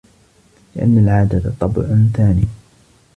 لِأَنَّ 0.75 0.97
الْعَادَةَ 0.97 1.51
طَبْعٌ 1.59 1.81
ثَانٍ 2.13 2.43